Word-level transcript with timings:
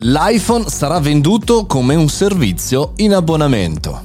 L'iPhone 0.00 0.68
sarà 0.68 1.00
venduto 1.00 1.66
come 1.66 1.96
un 1.96 2.08
servizio 2.08 2.92
in 2.98 3.14
abbonamento. 3.14 4.00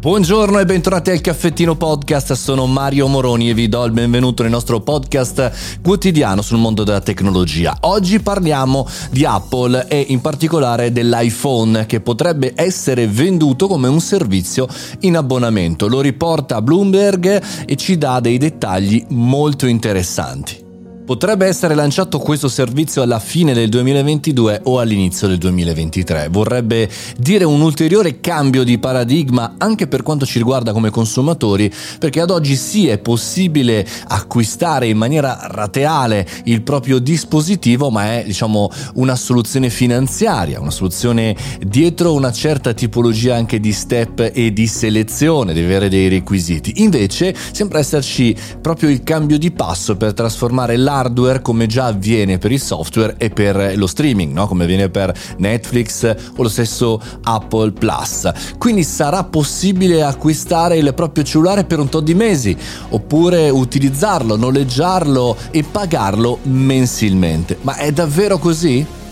Buongiorno 0.00 0.58
e 0.58 0.64
bentornati 0.64 1.10
al 1.10 1.20
Caffettino 1.20 1.76
Podcast, 1.76 2.32
sono 2.32 2.64
Mario 2.64 3.06
Moroni 3.06 3.50
e 3.50 3.54
vi 3.54 3.68
do 3.68 3.84
il 3.84 3.92
benvenuto 3.92 4.42
nel 4.42 4.52
nostro 4.52 4.80
podcast 4.80 5.80
quotidiano 5.82 6.40
sul 6.40 6.56
mondo 6.56 6.84
della 6.84 7.02
tecnologia. 7.02 7.76
Oggi 7.80 8.18
parliamo 8.20 8.88
di 9.10 9.26
Apple 9.26 9.88
e 9.88 10.06
in 10.08 10.22
particolare 10.22 10.90
dell'iPhone 10.90 11.84
che 11.84 12.00
potrebbe 12.00 12.54
essere 12.54 13.06
venduto 13.06 13.66
come 13.66 13.88
un 13.88 14.00
servizio 14.00 14.66
in 15.00 15.18
abbonamento. 15.18 15.86
Lo 15.86 16.00
riporta 16.00 16.62
Bloomberg 16.62 17.42
e 17.66 17.76
ci 17.76 17.98
dà 17.98 18.20
dei 18.20 18.38
dettagli 18.38 19.04
molto 19.10 19.66
interessanti. 19.66 20.64
Potrebbe 21.06 21.46
essere 21.46 21.76
lanciato 21.76 22.18
questo 22.18 22.48
servizio 22.48 23.00
alla 23.00 23.20
fine 23.20 23.54
del 23.54 23.68
2022 23.68 24.62
o 24.64 24.80
all'inizio 24.80 25.28
del 25.28 25.38
2023. 25.38 26.26
Vorrebbe 26.32 26.90
dire 27.16 27.44
un 27.44 27.60
ulteriore 27.60 28.18
cambio 28.18 28.64
di 28.64 28.76
paradigma 28.78 29.54
anche 29.56 29.86
per 29.86 30.02
quanto 30.02 30.26
ci 30.26 30.38
riguarda 30.38 30.72
come 30.72 30.90
consumatori, 30.90 31.72
perché 32.00 32.20
ad 32.20 32.30
oggi 32.30 32.56
sì 32.56 32.88
è 32.88 32.98
possibile 32.98 33.86
acquistare 34.08 34.88
in 34.88 34.96
maniera 34.96 35.46
rateale 35.48 36.26
il 36.46 36.62
proprio 36.62 36.98
dispositivo, 36.98 37.88
ma 37.88 38.14
è 38.14 38.24
diciamo 38.26 38.68
una 38.94 39.14
soluzione 39.14 39.70
finanziaria, 39.70 40.58
una 40.58 40.72
soluzione 40.72 41.36
dietro 41.64 42.14
una 42.14 42.32
certa 42.32 42.74
tipologia 42.74 43.36
anche 43.36 43.60
di 43.60 43.72
step 43.72 44.32
e 44.34 44.52
di 44.52 44.66
selezione, 44.66 45.52
deve 45.52 45.66
avere 45.66 45.88
dei 45.88 46.08
requisiti. 46.08 46.82
Invece 46.82 47.32
sembra 47.52 47.78
esserci 47.78 48.36
proprio 48.60 48.88
il 48.88 49.04
cambio 49.04 49.38
di 49.38 49.52
passo 49.52 49.96
per 49.96 50.12
trasformare 50.12 50.76
la 50.76 50.94
hardware 50.96 51.42
come 51.42 51.66
già 51.66 51.86
avviene 51.86 52.38
per 52.38 52.52
il 52.52 52.60
software 52.60 53.14
e 53.18 53.30
per 53.30 53.74
lo 53.76 53.86
streaming, 53.86 54.32
no? 54.32 54.46
come 54.46 54.64
avviene 54.64 54.88
per 54.88 55.12
Netflix 55.38 56.04
o 56.36 56.42
lo 56.42 56.48
stesso 56.48 57.00
Apple 57.22 57.72
Plus. 57.72 58.30
Quindi 58.58 58.82
sarà 58.82 59.24
possibile 59.24 60.02
acquistare 60.02 60.76
il 60.76 60.92
proprio 60.94 61.24
cellulare 61.24 61.64
per 61.64 61.78
un 61.78 61.88
tot 61.88 62.02
di 62.02 62.14
mesi 62.14 62.56
oppure 62.90 63.48
utilizzarlo, 63.50 64.36
noleggiarlo 64.36 65.36
e 65.50 65.62
pagarlo 65.62 66.38
mensilmente. 66.42 67.58
Ma 67.62 67.76
è 67.76 67.92
davvero 67.92 68.38
così? 68.38 69.04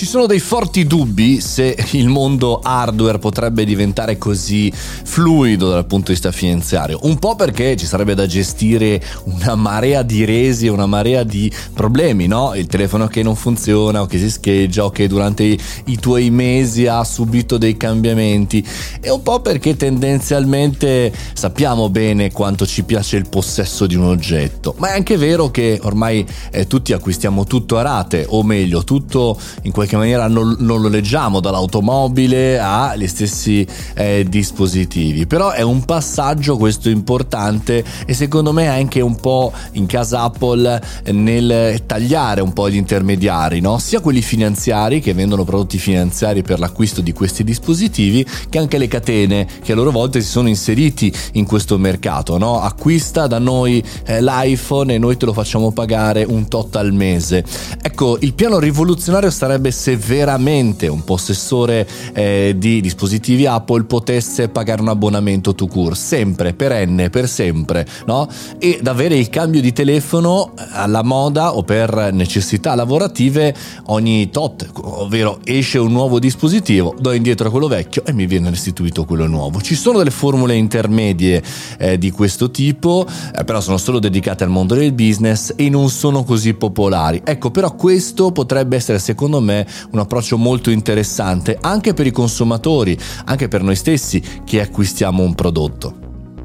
Ci 0.00 0.06
sono 0.06 0.24
dei 0.24 0.38
forti 0.40 0.86
dubbi 0.86 1.42
se 1.42 1.76
il 1.90 2.08
mondo 2.08 2.60
hardware 2.62 3.18
potrebbe 3.18 3.66
diventare 3.66 4.16
così 4.16 4.72
fluido 4.72 5.68
dal 5.68 5.84
punto 5.84 6.06
di 6.06 6.12
vista 6.12 6.32
finanziario. 6.32 7.00
Un 7.02 7.18
po' 7.18 7.36
perché 7.36 7.76
ci 7.76 7.84
sarebbe 7.84 8.14
da 8.14 8.24
gestire 8.24 8.98
una 9.24 9.56
marea 9.56 10.00
di 10.00 10.24
resi 10.24 10.64
e 10.64 10.70
una 10.70 10.86
marea 10.86 11.22
di 11.22 11.52
problemi, 11.74 12.26
no? 12.28 12.54
Il 12.54 12.66
telefono 12.66 13.08
che 13.08 13.22
non 13.22 13.36
funziona 13.36 14.00
o 14.00 14.06
che 14.06 14.16
si 14.16 14.30
scheggia 14.30 14.86
o 14.86 14.90
che 14.90 15.06
durante 15.06 15.44
i, 15.44 15.98
tuoi 16.00 16.30
mesi 16.30 16.86
ha 16.86 17.04
subito 17.04 17.58
dei 17.58 17.76
cambiamenti. 17.76 18.66
E 19.02 19.10
un 19.10 19.22
po' 19.22 19.40
perché 19.40 19.76
tendenzialmente 19.76 21.12
sappiamo 21.34 21.90
bene 21.90 22.32
quanto 22.32 22.64
ci 22.64 22.84
piace 22.84 23.18
il 23.18 23.28
possesso 23.28 23.86
di 23.86 23.96
un 23.96 24.04
oggetto. 24.04 24.74
Ma 24.78 24.92
è 24.92 24.96
anche 24.96 25.18
vero 25.18 25.50
che 25.50 25.78
ormai 25.82 26.26
eh, 26.52 26.66
tutti 26.66 26.94
acquistiamo 26.94 27.44
tutto 27.44 27.76
a 27.76 27.82
rate, 27.82 28.24
o 28.26 28.42
meglio, 28.42 28.82
tutto 28.82 29.38
in 29.64 29.72
qualche 29.72 29.88
qualche 29.90 29.96
maniera 29.96 30.28
non, 30.28 30.56
non 30.60 30.80
lo 30.80 30.88
leggiamo 30.88 31.40
dall'automobile 31.40 32.60
agli 32.60 33.08
stessi 33.08 33.66
eh, 33.94 34.24
dispositivi. 34.28 35.26
Però 35.26 35.50
è 35.50 35.62
un 35.62 35.84
passaggio 35.84 36.56
questo 36.56 36.88
importante 36.88 37.82
e 38.06 38.14
secondo 38.14 38.52
me 38.52 38.68
anche 38.68 39.00
un 39.00 39.16
po' 39.16 39.52
in 39.72 39.86
casa 39.86 40.22
Apple 40.22 40.80
nel 41.06 41.82
tagliare 41.86 42.40
un 42.40 42.52
po' 42.52 42.70
gli 42.70 42.76
intermediari, 42.76 43.60
no? 43.60 43.78
sia 43.78 44.00
quelli 44.00 44.22
finanziari 44.22 45.00
che 45.00 45.14
vendono 45.14 45.44
prodotti 45.44 45.78
finanziari 45.78 46.42
per 46.42 46.58
l'acquisto 46.60 47.00
di 47.00 47.12
questi 47.12 47.42
dispositivi, 47.42 48.24
che 48.48 48.58
anche 48.58 48.78
le 48.78 48.86
catene 48.86 49.46
che 49.62 49.72
a 49.72 49.74
loro 49.74 49.90
volta 49.90 50.20
si 50.20 50.26
sono 50.26 50.48
inseriti 50.48 51.12
in 51.32 51.46
questo 51.46 51.78
mercato. 51.78 52.38
No? 52.38 52.60
Acquista 52.60 53.26
da 53.26 53.38
noi 53.38 53.82
eh, 54.04 54.22
l'iPhone 54.22 54.94
e 54.94 54.98
noi 54.98 55.16
te 55.16 55.26
lo 55.26 55.32
facciamo 55.32 55.72
pagare 55.72 56.24
un 56.24 56.46
tot 56.48 56.76
al 56.76 56.92
mese. 56.92 57.44
Ecco, 57.80 58.18
il 58.20 58.34
piano 58.34 58.58
rivoluzionario 58.58 59.30
sarebbe 59.30 59.70
se 59.80 59.96
veramente 59.96 60.88
un 60.88 61.04
possessore 61.04 61.88
eh, 62.12 62.54
di 62.58 62.82
dispositivi 62.82 63.46
Apple 63.46 63.84
potesse 63.84 64.50
pagare 64.50 64.82
un 64.82 64.88
abbonamento 64.88 65.54
to 65.54 65.66
cure, 65.66 65.94
sempre, 65.94 66.52
perenne, 66.52 67.08
per 67.08 67.26
sempre, 67.26 67.86
no? 68.04 68.28
Ed 68.58 68.86
avere 68.86 69.16
il 69.16 69.30
cambio 69.30 69.62
di 69.62 69.72
telefono 69.72 70.52
alla 70.72 71.02
moda 71.02 71.56
o 71.56 71.62
per 71.62 72.10
necessità 72.12 72.74
lavorative 72.74 73.54
ogni 73.86 74.28
tot, 74.28 74.68
ovvero 74.82 75.40
esce 75.44 75.78
un 75.78 75.92
nuovo 75.92 76.18
dispositivo, 76.18 76.94
do 76.98 77.12
indietro 77.12 77.50
quello 77.50 77.66
vecchio 77.66 78.04
e 78.04 78.12
mi 78.12 78.26
viene 78.26 78.50
restituito 78.50 79.06
quello 79.06 79.26
nuovo. 79.26 79.62
Ci 79.62 79.74
sono 79.74 79.96
delle 79.96 80.10
formule 80.10 80.56
intermedie 80.56 81.42
eh, 81.78 81.96
di 81.96 82.10
questo 82.10 82.50
tipo, 82.50 83.06
eh, 83.34 83.44
però 83.44 83.62
sono 83.62 83.78
solo 83.78 83.98
dedicate 83.98 84.44
al 84.44 84.50
mondo 84.50 84.74
del 84.74 84.92
business 84.92 85.54
e 85.56 85.70
non 85.70 85.88
sono 85.88 86.22
così 86.22 86.52
popolari. 86.52 87.22
Ecco, 87.24 87.50
però 87.50 87.74
questo 87.74 88.30
potrebbe 88.30 88.76
essere 88.76 88.98
secondo 88.98 89.40
me 89.40 89.68
un 89.92 89.98
approccio 89.98 90.36
molto 90.36 90.70
interessante 90.70 91.58
anche 91.60 91.94
per 91.94 92.06
i 92.06 92.12
consumatori, 92.12 92.98
anche 93.24 93.48
per 93.48 93.62
noi 93.62 93.76
stessi 93.76 94.22
che 94.44 94.60
acquistiamo 94.60 95.22
un 95.22 95.34
prodotto. 95.34 95.99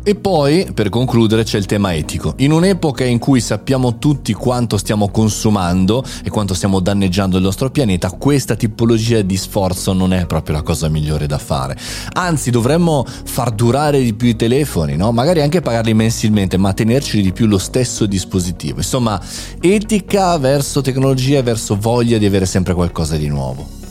E 0.07 0.13
poi, 0.13 0.67
per 0.71 0.89
concludere, 0.89 1.43
c'è 1.43 1.57
il 1.57 1.65
tema 1.65 1.95
etico. 1.95 2.35
In 2.37 2.51
un'epoca 2.51 3.03
in 3.03 3.17
cui 3.17 3.41
sappiamo 3.41 3.97
tutti 3.97 4.33
quanto 4.33 4.77
stiamo 4.77 5.09
consumando 5.09 6.03
e 6.23 6.29
quanto 6.29 6.53
stiamo 6.53 6.79
danneggiando 6.79 7.37
il 7.37 7.43
nostro 7.43 7.71
pianeta, 7.71 8.11
questa 8.11 8.53
tipologia 8.53 9.23
di 9.23 9.35
sforzo 9.35 9.93
non 9.93 10.13
è 10.13 10.27
proprio 10.27 10.57
la 10.57 10.61
cosa 10.61 10.89
migliore 10.89 11.25
da 11.25 11.39
fare. 11.39 11.75
Anzi, 12.13 12.51
dovremmo 12.51 13.03
far 13.03 13.49
durare 13.49 13.99
di 14.03 14.13
più 14.13 14.27
i 14.27 14.35
telefoni, 14.35 14.95
no? 14.95 15.11
Magari 15.11 15.41
anche 15.41 15.61
pagarli 15.61 15.95
mensilmente, 15.95 16.55
ma 16.57 16.71
tenerci 16.71 17.19
di 17.23 17.31
più 17.31 17.47
lo 17.47 17.57
stesso 17.57 18.05
dispositivo. 18.05 18.77
Insomma, 18.77 19.19
etica 19.59 20.37
verso 20.37 20.81
tecnologia 20.81 21.39
e 21.39 21.41
verso 21.41 21.75
voglia 21.79 22.19
di 22.19 22.27
avere 22.27 22.45
sempre 22.45 22.75
qualcosa 22.75 23.15
di 23.15 23.27
nuovo. 23.27 23.84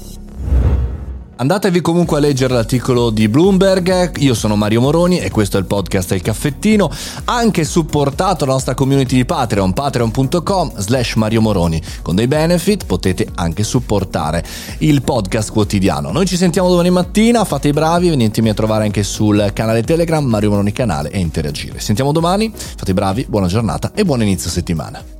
Andatevi 1.36 1.80
comunque 1.80 2.18
a 2.18 2.20
leggere 2.20 2.54
l'articolo 2.54 3.10
di 3.10 3.28
Bloomberg, 3.28 4.18
io 4.18 4.34
sono 4.34 4.54
Mario 4.54 4.80
Moroni 4.80 5.18
e 5.18 5.32
questo 5.32 5.56
è 5.56 5.60
il 5.60 5.66
podcast 5.66 6.12
Il 6.12 6.22
Caffettino, 6.22 6.88
anche 7.24 7.64
supportato 7.64 8.44
la 8.44 8.52
nostra 8.52 8.74
community 8.74 9.16
di 9.16 9.24
Patreon, 9.24 9.72
patreon.com 9.72 10.72
slash 10.76 11.14
Mario 11.14 11.40
Moroni. 11.40 11.82
Con 12.02 12.14
dei 12.14 12.28
benefit 12.28 12.86
potete 12.86 13.26
anche 13.34 13.64
supportare 13.64 14.44
il 14.78 15.02
podcast 15.02 15.50
quotidiano. 15.50 16.12
Noi 16.12 16.26
ci 16.26 16.36
sentiamo 16.36 16.68
domani 16.68 16.90
mattina, 16.90 17.44
fate 17.44 17.68
i 17.68 17.72
bravi, 17.72 18.10
venitemi 18.10 18.50
a 18.50 18.54
trovare 18.54 18.84
anche 18.84 19.02
sul 19.02 19.50
canale 19.52 19.82
Telegram, 19.82 20.24
Mario 20.24 20.50
Moroni 20.50 20.70
canale 20.70 21.10
e 21.10 21.18
interagire. 21.18 21.80
Sentiamo 21.80 22.12
domani, 22.12 22.52
fate 22.54 22.92
i 22.92 22.94
bravi, 22.94 23.26
buona 23.28 23.48
giornata 23.48 23.90
e 23.92 24.04
buon 24.04 24.22
inizio 24.22 24.48
settimana. 24.50 25.13